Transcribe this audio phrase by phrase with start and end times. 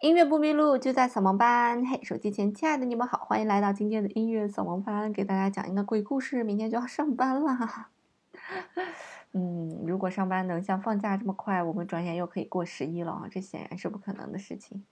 [0.00, 1.84] 音乐不迷路，就在扫盲班。
[1.84, 6.42] 嘿，手机前亲爱的你们好，欢迎来到今天的音乐扫盲班，给大家讲一个鬼故事。
[6.42, 7.90] 明天就要上班了，
[9.34, 13.28] 嗯，如果上班能像放假这么快，我们转眼又可以过十一了啊！
[13.30, 14.82] 这显然是不可能的事情。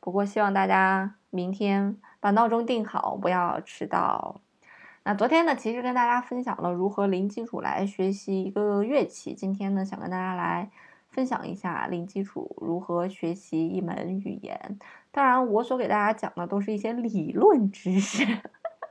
[0.00, 4.40] 不过希望大家明天把闹钟定好，不要迟到。
[5.04, 9.32] 那昨天呢，其实跟大家分享了如何零基础来学习一个乐器。
[9.32, 10.68] 今天呢，想跟大家来。
[11.16, 14.78] 分享一下零基础如何学习一门语言。
[15.10, 18.22] 当然，我所给大家讲的都是一些理论知识。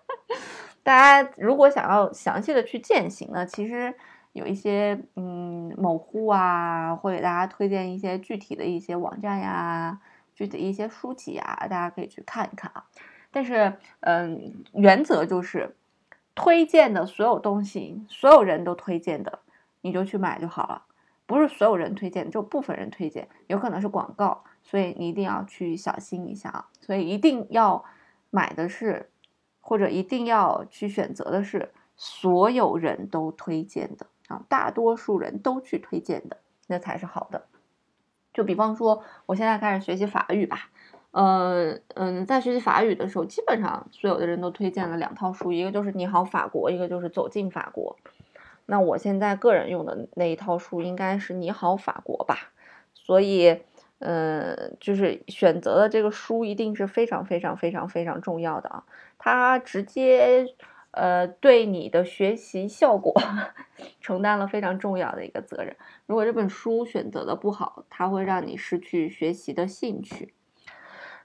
[0.82, 3.94] 大家如果想要详细的去践行呢，其实
[4.34, 10.00] 有一些嗯某乎啊，会给大家推荐一些具体的一些网站呀，
[10.34, 12.86] 具体一些书籍啊，大家可以去看一看啊。
[13.30, 15.76] 但是嗯，原则就是
[16.34, 19.38] 推荐的所有东西，所有人都推荐的，
[19.82, 20.85] 你就去买就好了。
[21.28, 26.70] 不是所有人推荐，就部分人推荐，有可能是广告，所以你一定要去小心一下啊！
[26.80, 27.84] 所以一定要
[28.30, 29.10] 买的是，
[29.60, 37.46] 或者一定要去选择的是所有人都推荐的啊，大多数人都去推荐的，那才是好的。
[38.32, 40.70] 就比方说，我现在开始学习法语吧，
[41.12, 47.98] 呃嗯，在学习法语的时候，基本上所有的人都推荐了两套书，一个就是《你好法国》，一个就是《走进法国》。
[48.68, 52.52] 那我现在个人用的那一套书应该是《你好法国》吧，
[52.94, 53.62] 所以，
[54.00, 58.84] 嗯，就是选择的这个书一定是非常非常非常非常重要的啊，
[59.18, 60.48] 它直接
[60.92, 63.14] 呃对你的学习效果
[64.02, 65.76] 承担了非常重要的一个责任。
[66.08, 70.34] 如果这本书选择的不好，它会让你失去学习的兴趣。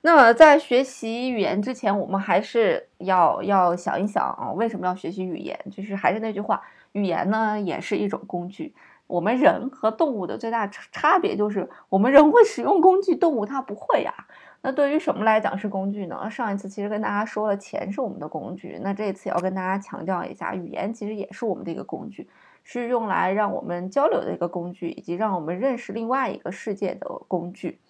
[0.03, 5.59] 那么在学习语言之前，我们还是要要想一想啊，为什么要学习语言？
[5.71, 6.63] 就是还是那句话。
[6.93, 8.75] 语言呢也是一种工具。
[9.07, 14.15] 我们人和动物的最大差别就是，我们人会使用工具，动物它不会呀。
[14.63, 16.31] 那对于什么来讲是工具呢？
[16.31, 18.79] 上一次其实跟大家说了，钱是我们的工具。
[18.83, 22.29] 那这次要跟大家强调一下，语言其实也是我们的一个工具，
[22.63, 27.81] 是用来让我们交流的一个工具，以及让我们认识另外一个世界的工具。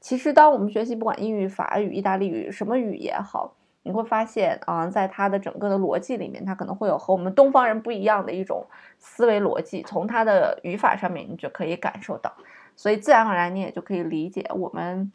[0.00, 3.54] 其实，当我们学习不管英语、法语、意大利语，什么语也好。
[3.82, 8.64] 你会发现啊，在它的整个的逻辑里面，它可能会有和我们东方人不一样的一种
[8.98, 9.82] 思维逻辑。
[9.82, 12.32] 从它的语法上面，你就可以感受到，
[12.76, 15.10] 所以自然而然你也就可以理解我们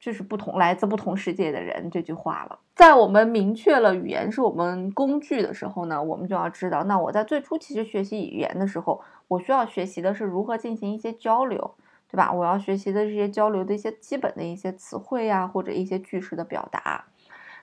[0.00, 2.58] 就是不同来自不同世界的人这句话了。
[2.74, 11.74] 在我们明确了语言是我们工具的时候呢，我们就要知道，那我在最初其实学习语言的时候，我需要学习的是如何进行一些交流，
[12.10, 12.32] 对吧？
[12.32, 17.04] 我要学习的这些交流的一些基本的一些词汇呀，或者一些句式的表达。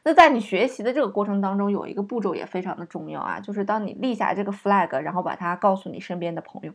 [0.04, 6.72] 那在你学习的这个过程当中，有一个步骤也非常的重要啊，就是当你立下这个 flag，然后把它告诉你身边的朋友，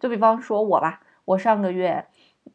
[0.00, 2.04] 就比方说我吧，我上个月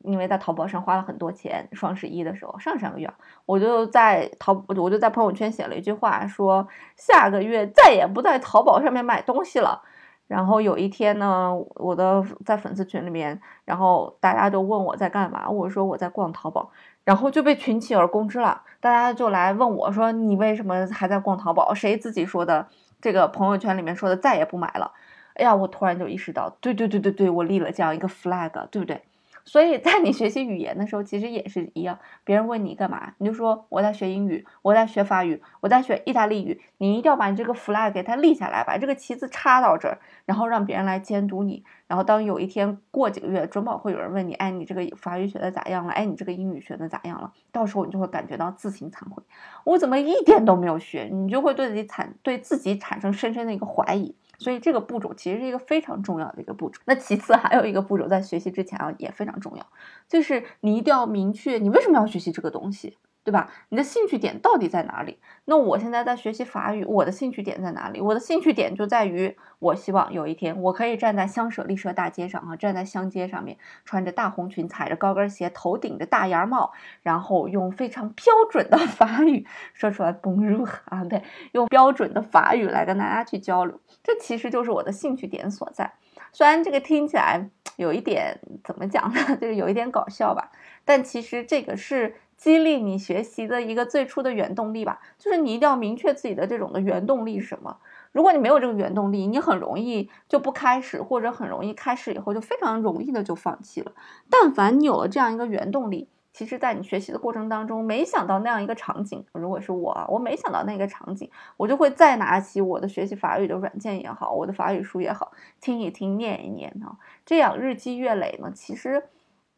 [0.04, 3.10] 因为在淘宝上花了很多钱，双十一的时候，上上个月
[3.46, 9.82] 我就在淘，我就在朋友圈写了一句话，说下个月再也不在淘宝上面买东西了。
[10.28, 16.70] 然后有一天呢，我的在粉丝群里面，然后大家都问我在干嘛，我说我在逛淘宝。
[17.10, 21.74] 然后就被群起而攻之了，大家就来问我说：“你为什么还在逛淘宝？
[21.74, 22.68] 谁自己说的？
[23.02, 24.92] 这个朋友圈里面说的再也不买了。”
[25.34, 29.02] 哎呀，我突然就意识到，对对对对对，我立了这样一个 flag，对不对？
[29.46, 31.98] 所以在你学习语言的时候，其实也是一样。
[32.24, 36.62] 别人问你干嘛，你就说我在学英语，我在学法语，我在学意大利语。
[36.78, 41.64] 你一定要把你这个 flag 给它立下来，把这个旗子插到这儿，然后让别人来监督你。
[41.88, 45.94] 然后当有一天过几个月，准保会有人问你，哎，你这个法语学的咋样了？
[45.94, 47.34] 哎，你这个英语学的咋样了？
[47.52, 49.24] 到时候你就会感觉到自行惭愧，
[49.64, 51.10] 我怎么一点都没有学？
[51.12, 54.14] 你就会对自己产对自己产生深深的一个怀疑。
[54.40, 56.82] 所以这个步骤其实是一个非常重要的一个步骤。
[56.86, 59.66] 那其次还有一个步骤，在学习之前啊也非常重要，
[60.08, 62.98] 就是你一定要明确你为什么要学习这个东西。
[63.24, 63.52] 对吧？
[63.70, 65.20] 你的兴趣点到底在哪里？
[65.46, 68.02] 那我现在在学习法语，我的兴趣点在哪里？
[68.02, 76.72] 我的兴趣点就在于，我希望有一天我可以站在香舍丽舍大街上啊，站在香街上面，穿着大红裙，踩着高跟鞋，头顶着大檐帽，
[77.04, 85.94] 然后用非常标准的 法语说出来 Bonjour 啊，对，用标准的法语来跟大家去交流，这其实就是我的兴趣点所在。
[86.32, 90.52] 虽然这个听起来有一点怎么讲呢， 就是有一点搞笑吧，
[90.86, 92.16] 但其实这个是。
[92.40, 97.76] 激励你学习的一个最初的原动力吧，就是你一定要明确自己的这种的原动力是什么。
[98.14, 103.92] 如果你没有这个原动力，你很容易就不开始，或者很容易开始以后就非常容易的就放弃了。
[104.30, 116.96] 但凡你有了这样一个原动力，其实，在你学习的过程当中，没想到那样一个场景，如果是我，我没想到那个场景，我就会再拿起我的学习法语的软件也好，我的法语书也好，听一听，念一念啊，
[117.26, 119.04] 这样日积月累呢，其实。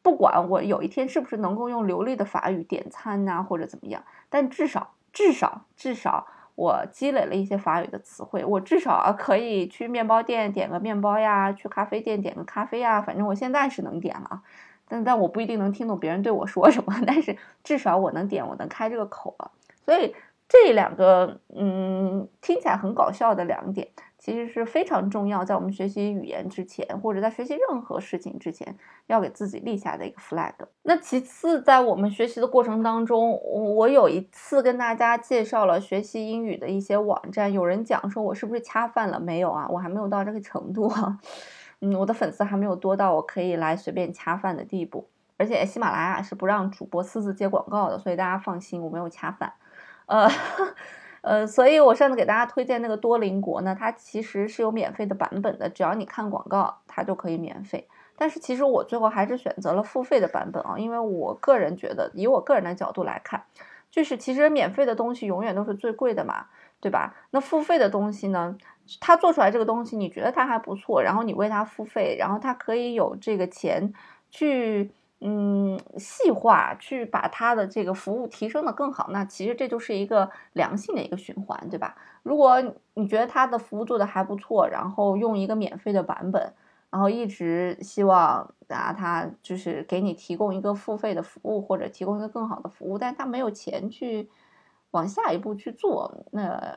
[0.04, 6.26] 不管我有一天是不是能够用流利的法语点餐呐，或者怎么样，但至少至少至少
[6.56, 14.42] 我积累了一些法语的词汇，我至少可以去面包店点个面包呀，去咖啡店点个咖啡呀，反正我现在是能点了，
[14.88, 19.52] 但但我不一定能听懂别人对我说什么， 但是至少我能点，我能开这个口了，
[19.86, 20.16] 所以
[20.50, 23.88] 这两个嗯听起来很搞笑的两点。
[24.22, 28.78] 其实是非常重要，在我们学习语言之前，或者在学习任何事情之前，
[29.08, 30.54] 要给自己立下的一个 flag。
[30.84, 33.42] 那其次，在我们学习的过程当中，
[33.76, 39.20] 我有一次跟大家介绍了学习英语的一些网站，有人讲说我是不是恰饭了？
[39.20, 41.18] 没有啊，我还没有到这个程度啊。
[41.82, 45.10] 嗯，我的粉丝还没有多到我可以来随便恰饭的地步。
[45.38, 49.52] 而且喜马拉雅是不让主播私自接广告的，所以大家放心，我没有恰饭。
[50.06, 50.30] 呃。
[51.22, 57.88] 呃，所以我上次给大家推荐那个多邻国呢，它其实是有免费的版本的，只要你看广告，它就可以免费。
[58.18, 63.44] 但是其实我最后还是选择了付费的版本啊，因为我个人觉得，以我个人的角度来看，
[63.92, 66.46] 就是其实免费的东西永远都是最贵的嘛，
[66.80, 67.16] 对吧？
[67.30, 68.58] 那付费的东西呢，
[69.00, 73.94] 它做出来这个东西，你觉得它还不错，然后你为它付费，然后它可以有这个钱
[74.32, 74.92] 去。
[75.24, 81.96] 嗯，细化去把它的这个服务提升的更好，那其实这就是一个良性的一个循环，对吧？
[82.24, 82.60] 如果
[82.96, 86.54] 你觉得它的服务做的还不错，然后用一个免费的版本，
[86.90, 94.28] 然后一直希望啊，它就是给你提供一个付费的服务或者提供一个更好的服务，但它没有钱去
[94.90, 96.76] 往下一步去做，那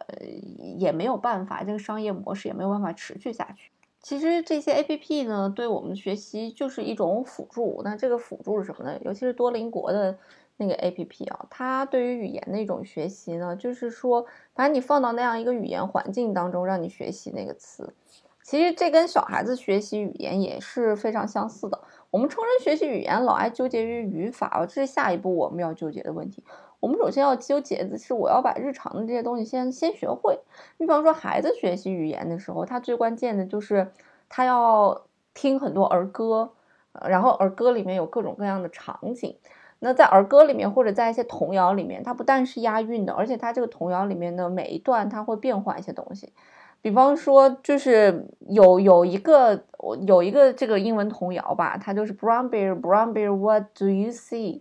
[0.78, 3.70] 也没有办法，这个商业模式也没有办法持续下去。
[4.04, 7.80] 其实这些 A P P 呢，对我们学习就是一种辅助。
[7.82, 8.98] 那这个辅助是什么呢？
[9.02, 10.14] 尤其是多邻国的
[10.58, 17.94] 那个 A P P 啊，它对于语言的一种学习呢，就是说把你放到那样一个语言环境当中，让你学习那个词。
[18.42, 21.80] 其实这跟小孩子学习语言也是非常相似的。
[22.10, 26.44] 我们成人学习语言老爱纠结于语法，这是下一步我们要纠结的问题。
[26.84, 30.38] 我们首先要纠结的是，我要把日常的这些东西先先学会。
[30.76, 33.90] 你比方说，孩子学习语言的时候，他最关键的就是
[34.28, 36.50] 他要听很多儿歌，
[37.08, 39.34] 然后儿歌里面有各种各样的场景。
[39.78, 46.34] 那在儿歌里面或者在一些童谣里面，它不但是押韵的，而且它这个童谣里面的每一段它会变换一些东西。
[46.82, 54.60] 比方说，就是有有一个我有一个这个英文童谣吧，它就是 Brown bear, Brown bear, what do you see？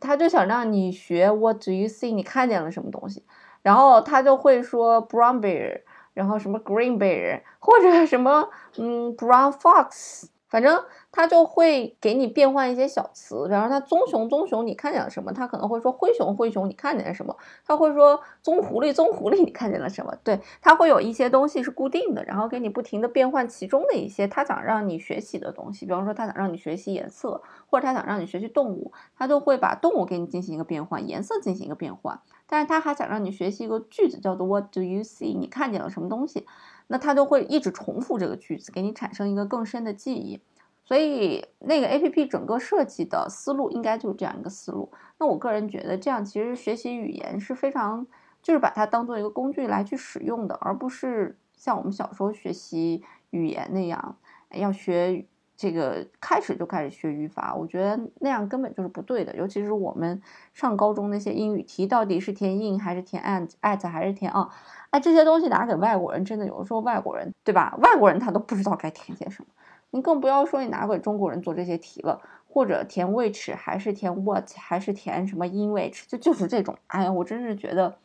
[0.00, 2.14] 他就想让你学 What do you see？
[2.14, 3.24] 你看见了什么东西？
[3.62, 5.82] 然后他就会说 Brown bear，
[6.14, 10.28] 然后什么 Green bear，或者什么嗯 Brown fox。
[10.48, 10.82] 反正
[11.18, 15.32] 他就会给你变换一些小词，比方说他棕熊棕熊，你看见了什么？
[15.32, 17.36] 他可能会说灰熊灰熊，你看见了什么？
[17.66, 20.14] 他会说棕狐狸棕狐狸，你看见了什么？
[20.22, 32.20] 对他会有一些东西是固定的，然后给你不停的变换其中的一些他想让你学习的东西，比方说他想让你学习颜色，或者他想让你学习动物，他就会把动物给你进行一个变换，颜色进行一个变换。
[32.46, 35.36] 但是他还想让你学习一个句子，叫做 What do you see？
[35.36, 36.46] 你看见了什么东西？
[36.86, 40.40] 那他就会一直重复这个句子，给你产生一个更深的记忆。
[40.88, 44.90] 所以那个 A P P 整个设计的思路应该就是这样一个思路。
[45.18, 48.06] 那我个人觉得，这样其实学习语言是非常，
[48.42, 54.16] 就是把它当做一个工具来去使用的，而不是像我们小时候学习语言那样，
[54.54, 55.26] 要学
[55.58, 57.54] 这个开始就开始学语法。
[57.54, 59.36] 我觉得那样根本就是不对的。
[59.36, 60.22] 尤其是我们
[60.54, 64.48] 上高中那些英语题，到底是填 in 还是填 and at 还是填 on？
[64.88, 67.76] 哎，这些东西拿给外国人，真的有的时候外国人对吧？
[67.82, 69.48] 外国人他都不知道该填些什么。
[69.90, 76.76] 你更不要说你拿给中国人做这些题了，或者填 which 还是填 what 还是填什么 in which，就就是这种。
[76.88, 77.96] 哎呀，我真是觉得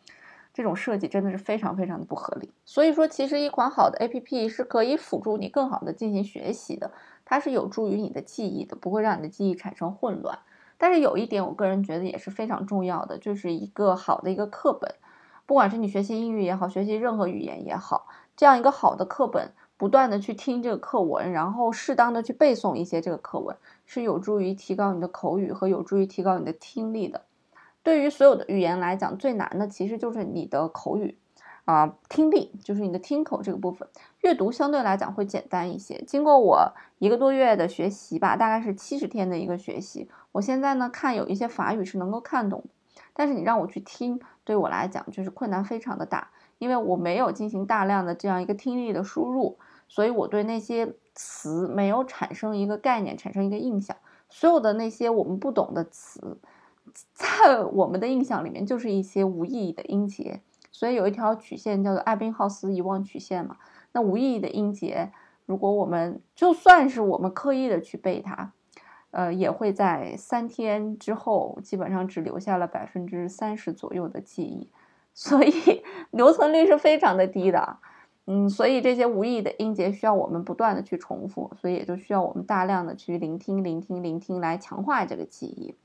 [0.53, 2.49] 这种设计真的是非常非常的不合理。
[2.63, 6.91] 所以说，其实一款好的 A P P 是可以辅助你更好的进行学习的，
[7.25, 10.39] 它是有助于你的记忆的，不会让你的记忆产生混乱。
[10.77, 14.95] 但是有一点，我个人觉得也是非常重要的，就是一个好的一个课本，
[15.45, 19.51] 不管是你学习英语也好，学习任何语言也好，这样一个好的课本。
[19.77, 27.21] 不断的去听这个课文，然后适当的去背诵一些这个课文，是有助于提高你的口语和有助于提高你的听力的。
[27.81, 31.17] 对于所有的语言来讲，最难的其实就是你的口语
[31.65, 33.87] 啊，听力就是你的听口这个部分。
[34.21, 36.01] 阅读相对来讲会简单一些。
[36.07, 42.63] 经过我一个多月的学习吧，大概是七十天的一个学习，我现在呢看有一些法语是能够看懂，
[43.13, 46.29] 但是你让我去听，对我来讲就是困难非常的大，
[46.63, 49.59] 因为我没有进行大量的这样一个听力的输入。
[49.89, 53.97] 所以我对那些词没有产生一个概念，产生一个印象。
[54.29, 56.37] 所有的那些我们不懂的词，
[57.13, 60.39] 在我们的印象里面就是一些无意义的音节。
[60.71, 63.57] 所以有一条曲线叫做艾宾浩斯遗忘曲线嘛。
[63.91, 65.11] 那无意义的音节，
[65.45, 68.53] 如果我们就算是我们刻意的去背它，
[69.11, 74.71] 呃，也会在三天之后基本上只留下了百分之三十左右的记忆，
[75.13, 75.51] 所以
[76.11, 77.77] 留存率是非常的低的。
[78.25, 85.75] 嗯，所以这些无意义的音节需要我们不断的去重复，所以也就需要我们大量的去聆听、聆听、聆听来强化这个记忆。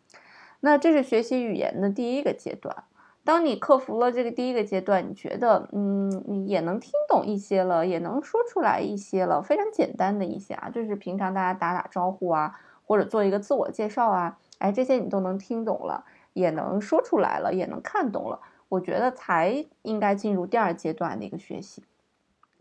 [0.61, 2.85] 那这是学习语言的第一个阶段。
[3.25, 18.40] 当你克服了这个第一个阶段，你觉得嗯，你也能听懂一些了，也能说出来一些了，非常简单的一些啊，就是平常大家打打招呼啊，或者做一个自我介绍啊，哎，这些你都能听懂了，也能说出来了，也能看懂了。
[18.69, 21.83] 我觉得才应该进入第二阶段的一个学习。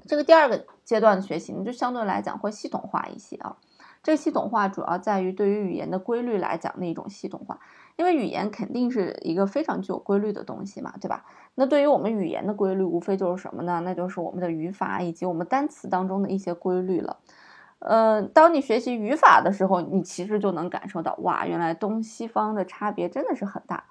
[0.06, 3.58] 这个第二个阶段的学习呢，就相对来讲会系统化一些啊。
[4.04, 7.60] 这个系统化主要在于对于语言的规律来讲的一种系统化，
[7.98, 11.26] 因为语言肯定是一个非常具有规律的东西嘛，对吧？
[11.56, 13.82] 那对于我们语言的规律，无非就是什么呢？
[13.84, 17.18] 那就是我们的语法以及我们单词当中的一些规律了。
[17.80, 23.84] 呃，当你学习语法的时候，你其实就能感受到，哇，原来东西方的差别真的是很大，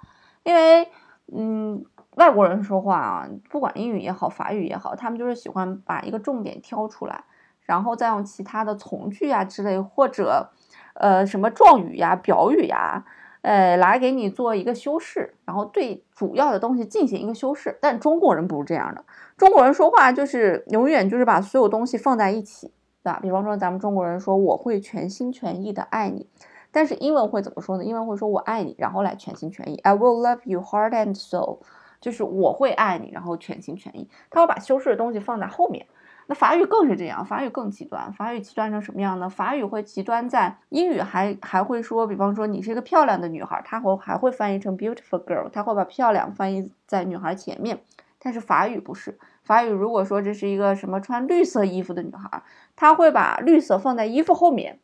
[0.45, 0.89] 因为，
[1.35, 1.85] 嗯。
[2.17, 7.25] 外国人说话啊，不管英语也好，法语也好，他们就是喜欢把一个重点挑出来，
[7.61, 10.51] 然后再用其他的从句啊之类，或者，
[10.95, 13.05] 呃，什么状语呀、表语呀，
[13.43, 17.77] 呃，来给你做一个修饰，然后对主要的东西进行一个修饰。
[17.83, 19.05] 但中国人不是这样的，
[19.37, 23.19] 中国人说话就是永远就是把所有东西放在一起，对吧？
[23.21, 26.27] 比方说咱们中国人说我会全心全意的爱你，
[26.73, 27.85] 但是英文会怎么说呢？
[27.85, 31.59] 英文会说我爱你，然后来全心全意，I will love you heart and soul。
[32.07, 34.09] 就是我会爱你，然后全心全意。
[34.31, 35.85] 他会把修饰的东西放在后面。
[36.29, 38.13] 那法语更是这样，法语更极端。
[38.13, 39.29] 法语极端成什么样呢？
[39.29, 47.81] 法语会极端在英语还还会说，比方说你是一个漂亮的女孩，他会还会翻译成 beautiful girl，他会把漂亮翻译在女孩前面。
[48.21, 52.41] 但是法语不是，法语如果说这是一个什么穿绿色衣服的女孩，
[52.77, 54.79] 他会把绿色放在衣服后面，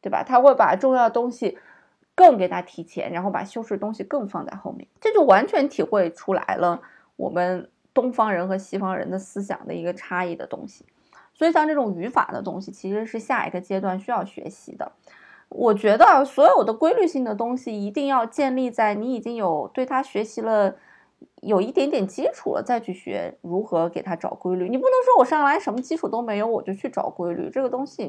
[0.00, 0.24] 对吧？
[0.26, 1.58] 他会把重要的东西。
[2.14, 6.80] 更给他提前，然后把修饰东西更放在后面，这就完全体会出来了
[7.16, 10.84] 我们东方人和西方人的思想的一个差异的东西。
[11.34, 14.92] 所以像这种语法的东西，其实是下一个阶段需要学习的。
[15.48, 20.76] 我觉得所有的规律性的东西，一定要建立在你已经有对它学习了。
[21.42, 24.68] 有一点点基础了，再去学如何给他找规律。
[24.68, 28.04] 你不能说我上来什么基础都没有，我就去找规律，这个东西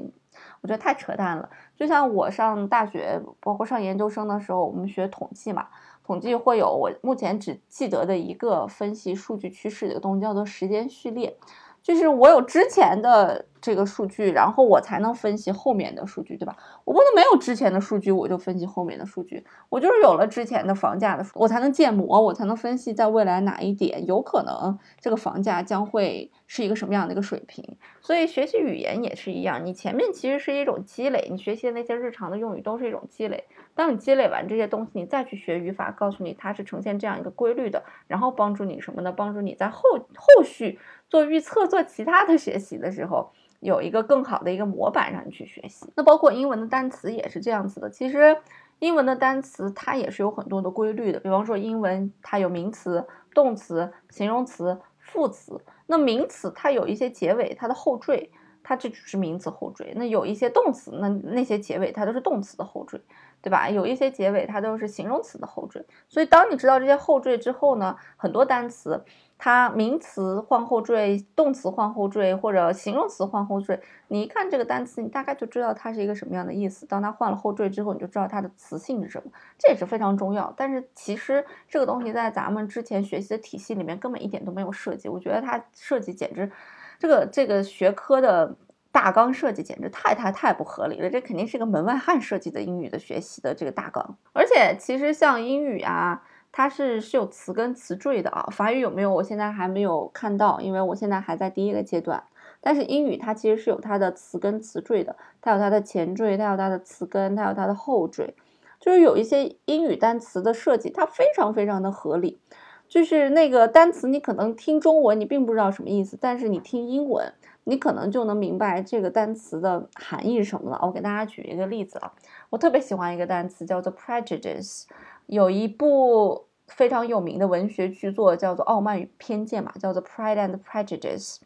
[0.61, 1.49] 我觉得太扯淡了。
[1.75, 5.67] 就像我上大学，包括上研究生的时候，我们学统计嘛，
[6.03, 11.37] 统计会有我目前只记得的一个分析数据趋势的东西，叫做时间序列。
[11.85, 16.57] 就是我有之前的这个数据，然后我才能分析后面的数据，对吧？
[16.83, 19.45] 我不能没有之前的数据我就分析后面的数据。
[19.69, 27.77] 我就是有了之前的房价的，我才能建模，我才能分析在未来哪一点有可能这个房价将会是一个什么样的一个水平。
[28.01, 33.43] 所以学习语言也是一样，你前面其实是一种积累，你学习的那些日常的用语都是一种积累。
[33.75, 39.11] 当你积累完这些东西，你再去学语法，告诉你它是呈现这样一个规律的，然后帮助你什么呢？
[39.11, 39.81] 帮助你在后
[40.15, 40.79] 后续
[41.15, 43.31] 做预测、做其他的学习的时候，
[43.61, 45.89] 有一个更好的一个模板让你去学习。
[45.95, 47.89] 那包括英文的单词也是这样子的。
[47.89, 48.35] 其实
[48.79, 51.19] 英文的单词它也是有很多的规律的。
[51.21, 55.57] 比方说英文它有名词、动词、形容词、副词。
[55.87, 58.29] 那名词它有一些结尾，它的后缀。
[58.67, 62.99] 它这只是名词后缀，那有一些动词，那那些结尾它都是动词的后缀，
[63.39, 63.69] 对吧？
[63.69, 65.85] 有一些结尾它都是形容词的后缀。
[66.09, 69.05] 所以当你知道这些后缀之后呢，很多单词
[69.37, 76.87] 它名词换后缀，动词换后缀，或者形容词换后缀，你一看这个单词，你大概就知道它是一个什么样的意思。
[76.87, 79.29] 当它换了后缀之后，你就知道它的词性是什么，
[79.59, 80.51] 这也是非常重要。
[80.57, 86.51] 但是其实这个东西在咱们之前学习的体系里面根本一点都没有设计，我觉得它设计简直。
[86.99, 88.55] 这个这个学科的
[88.91, 94.17] 大纲设计简直太太太不合理了，这肯定是一个门外汉设计的英语的学习的这个大纲。
[94.33, 98.47] 而且其实像英语啊，它是是有词根词缀的啊。
[98.51, 99.13] 法语有没有？
[99.13, 102.23] 我现在还没有看到，因为我现在还在第一个阶段。
[102.61, 108.33] 但是英语它其实是有它的词根词缀的，它有它的前缀，它有它的词根，它有它的后缀，
[108.79, 112.39] 就是有一些英语单词的设计，它非常非常的合理。
[112.87, 117.33] 就是那个单词，你可能听中文你并不知道什么意思，但是你听英文，
[117.65, 120.79] 你可能就能明白这个单词的含义是什么了。
[120.81, 122.13] 我给大家举一个例子啊，
[122.49, 124.83] 我特别喜欢一个单词叫做 prejudice，
[125.25, 131.37] 有一部非常有名的文学巨作叫做《傲慢与偏见》嘛，叫做 Pride and Prejudice。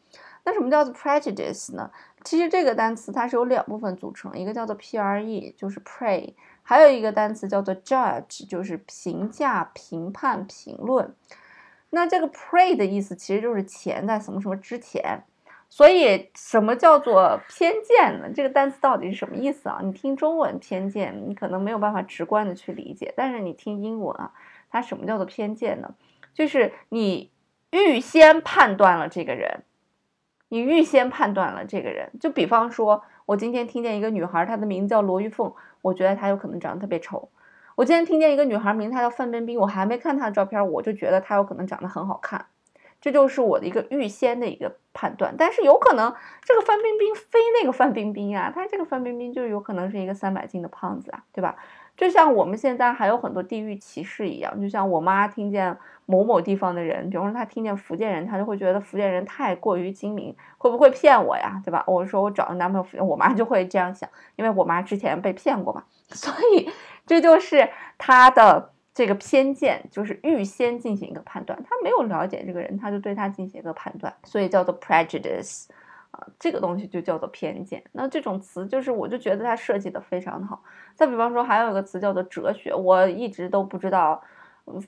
[0.46, 1.91] 那什么叫做 prejudice 呢？
[2.24, 6.34] 其实这个单词它是由两部分组成，一个叫做 pre，就是 pray。
[6.70, 11.16] 还有一个单词叫做 judge，就是评价、评判、评论。
[11.90, 15.24] 那这个 pray 的意思其实就是钱在什么什么之前。
[15.68, 18.30] 所以，什么叫做偏见呢？
[18.32, 19.80] 这个单词到底是什么意思啊？
[19.82, 24.32] 你听中文偏见，你可能没有办法直观的去理解，但是你听英文啊，
[24.70, 25.96] 它什么叫做偏见呢？
[26.36, 27.32] 就是你
[27.72, 29.64] 预先判断了这个人，
[30.50, 32.12] 你预先判断了这个人。
[32.20, 37.29] 就比方说，我今天听见一个女孩，她的名字叫罗玉凤，我觉得她有可能长得特别丑。
[37.75, 42.48] 我今天听见一个女孩，名她叫范冰冰，我还没看她的照片，我就觉得她有可能长得很好看。
[43.01, 46.13] 这就是我的一个预先的一个判断，但是有可能
[46.44, 51.56] 这个范冰冰非那个范冰冰啊，她这个范冰冰就有可能是一个三百斤的胖子啊，对吧？
[51.96, 61.84] 就像我们现在还有很多地域歧视一样，就像我妈听见某某地方的人，比方说她听见福建人，她就会觉得福建人太过于精明，会不会骗我呀，对吧？
[61.88, 66.70] 我说我找个男朋友，我妈就会这样想，因为我妈之前被骗过嘛， 所以
[67.06, 68.74] 这就是她的。
[69.00, 75.68] 这个偏见就是预先进行一个判断，他没有了解这个人，他就对他进行一个判断，所以叫做 prejudice
[76.12, 77.82] 啊，这个东西就叫做偏见。
[77.94, 80.62] 那这种词就是，我就觉得它设计的非常好。
[80.96, 84.22] 再比方说，还有一个词叫做哲学，我一直都不知道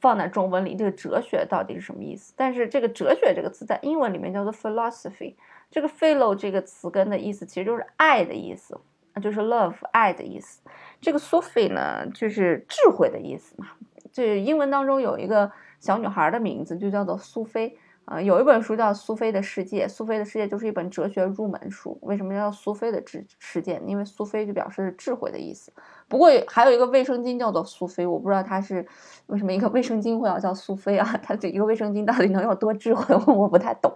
[0.02, 2.34] 放在中文里这个哲学到底是什么意思。
[2.36, 5.36] 但是这个哲学这个词在英文里面叫做 philosophy，
[5.70, 8.78] 这个 philo 这个词根的意思其实就是爱的意思，
[9.22, 10.60] 就是 love 爱的意思。
[11.00, 13.68] 这个 Sophie 呢，就是智慧的意思嘛。
[14.12, 17.78] 这英文当中有一个小女孩的名字，就叫做苏菲。
[18.06, 21.98] 呃，有一本书叫《苏菲的世界》，苏菲的世界就是一本哲学入门书。
[22.02, 23.80] 为什么叫苏菲的智世界？
[23.86, 25.72] 因为苏菲就表示智慧的意思。
[26.10, 28.86] 不过还有一个卫生巾叫做苏菲，我不知道它是
[29.28, 31.08] 为什么一个卫生巾会要叫苏菲啊？
[31.24, 33.16] 它这一个卫生巾到底能有多智慧？
[33.28, 33.94] 我 我不太懂。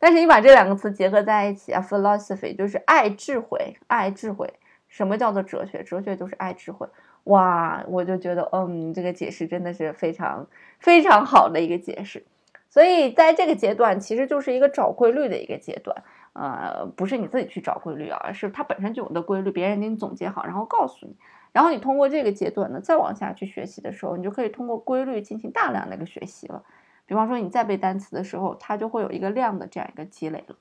[0.00, 4.52] 但是你把这两个词结合在一起啊，philosophy 就是爱智慧，爱智慧。
[4.88, 5.82] 什么叫做哲学？
[5.82, 6.88] 哲学就是爱智慧。
[7.24, 10.46] 哇，我就觉得，嗯，这个解释真的是非常
[10.78, 12.24] 非常好的一个解释。
[12.68, 15.96] 所以在这个阶段，其实就是一个找规律的一个阶段，
[16.32, 21.14] 呃，不是你自己去找规律啊，而是它本身就有的规律，别人给你总结好，然后告诉你，
[21.52, 26.62] 然后你通过这个阶段呢，再往下去学习的时候，你就可以通过规律进行大量的一个学习了。
[27.06, 30.56] 比方说你再背单词的时候，它就会有一个量的这样一个积累了。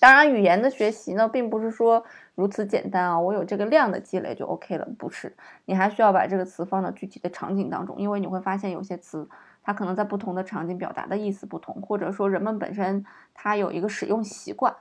[0.00, 2.02] 当然，语言的学习呢，并不是说
[2.34, 3.20] 如此简单啊。
[3.20, 5.36] 我有这个量的积累就 OK 了，不是。
[5.66, 9.28] 你还需要把这个词放到具体的场景当中，因为你会发现有些词
[9.62, 14.74] 它可能在不同的场景表达的意思不同，或者说人们本身它有一个使用习惯，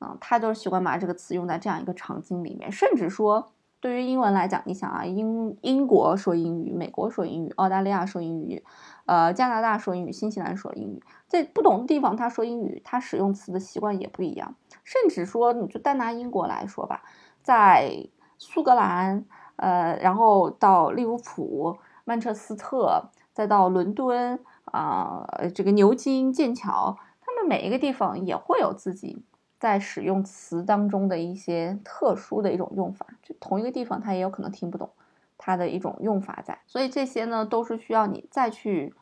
[0.00, 3.53] 嗯，他就是习惯把这个词用在这样一个场景里面，甚至说。
[3.84, 8.64] 对于英文来讲，你想啊，英英国说英语，美国说英语，澳大利亚说英语，
[9.04, 14.54] 呃，加拿大说英语，新西兰说英语，在不同的地方他说英语，他使用词的习惯也不一样。
[14.84, 17.02] 甚至说，你就单拿英国来说吧，
[17.42, 29.22] 在苏格兰，呃，然后到利物浦、曼彻斯特，再到伦敦啊，这个牛津、剑桥，他们每一个地方也会有自己。
[29.64, 34.90] 在使用词当中的一些特殊的一种用法，就同一个地方他也有可能听不懂，
[35.38, 38.92] 它的一种用法在，所以这些呢都是需要你再去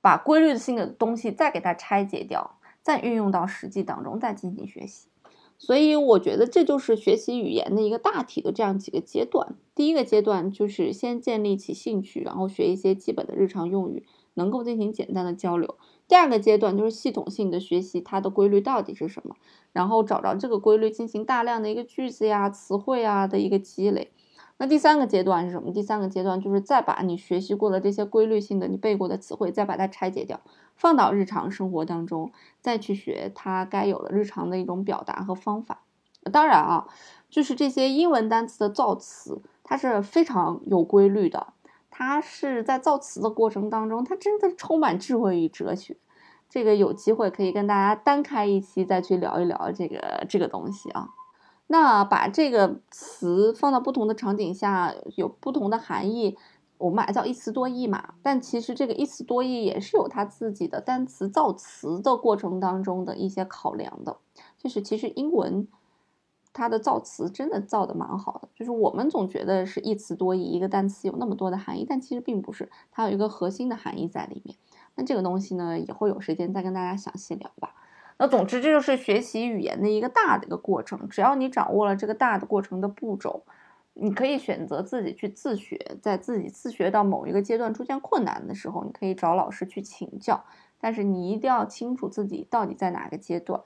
[0.00, 5.10] 把规律性的东西再给它拆解掉，再运用到实际当中再进行学习。
[5.58, 9.56] 所以我觉得这就是学习语言的一个大体的这样几个阶段。
[9.74, 15.76] 第一个阶段就是先建立起兴趣，然后学一些基本的日常用语，能够进行简单的交流。
[16.08, 19.36] 第二个阶段就是系统性的学习它的规律到底是什么，
[19.72, 24.10] 然后找着这个规律进行大量的一个句子呀、词汇啊的一个积累。
[24.56, 25.70] 那第三个阶段是什么？
[25.70, 30.40] 第三个阶段就是再把你学习过的这些规律性的、你背过的词汇，再把它拆解掉，
[30.74, 35.82] 放到日常生活当中，再去学它该有的日常的一种表达和方法。
[36.32, 36.88] 当然啊，
[37.30, 41.52] 就是这些英文单词的造词，它是非常有规律的。
[41.98, 45.96] 他是在造词的过程当中，他真的充满智慧与哲学。
[46.48, 51.08] 这个有机会可以跟大家单开一期再去聊一聊这个这个东西啊。
[51.66, 56.38] 那把这个词放到不同的场景下，有不同的含义，
[56.78, 58.14] 我们叫一词多义嘛。
[58.22, 64.18] 但其实这个一词多义也是有它自己的单词造词的过程当中的一些考量的。
[64.56, 65.66] 就是其实英文。
[66.52, 74.56] 它的造词真的造的蛮好的，就是我们总觉得是一词多义，一个单词有那么多的含义，但其实并不是，它有一个核心的含义在里面。
[74.96, 77.74] 那这个东西呢，以后有时间再跟大家详细聊吧。
[78.18, 81.08] 那总之，这就是学习语言的一个大的一个过程。
[81.08, 83.44] 只要你掌握了这个大的过程的步骤，
[83.94, 90.42] 你可以选择自己去自学，在自己自学到某一个阶段出现困难的时候，你可以找老师去请教，
[90.80, 93.60] 但是你一定要清楚自己到底在哪个阶段。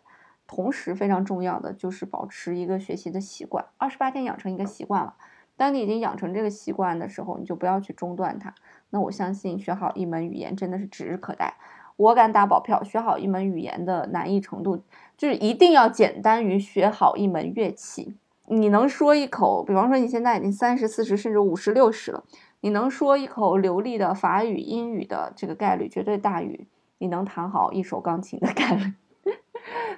[0.54, 5.14] 同时，非常重要的就是保持一个学习的习惯，二十八天养成一个习惯了。
[5.56, 8.54] 当你已经养成这个习惯的时候，你就不要去中断它。
[8.90, 11.54] 那我相信学好一门语言真的是指日可待。
[11.96, 14.82] 我敢打保票，学好一门语言的难易程度，
[15.16, 18.14] 就是一定要简单于学好一门乐器。
[18.48, 22.24] 你能说一口，比方说你现在已经三十四十甚至五十六十了，
[22.60, 26.66] 你能说一口流利的法语、英语的这个概率绝对大于
[26.98, 28.92] 你能弹好一首钢琴的概率。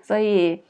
[0.02, 0.62] 所以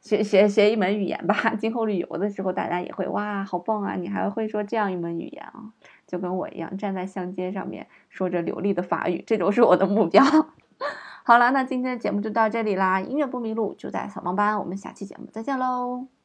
[0.00, 3.94] 学学学一门语言吧，今后旅游的时候大家也会哇，好棒啊！
[3.96, 5.72] 你还会说这样一门语言啊，
[6.06, 10.22] 就跟我一样站在相街上面说着流利的法语，这就是我的目标。
[11.24, 16.17] 好了，那今天的节目就到这里啦，音乐不迷路就在扫盲班，我们下期节目再见喽。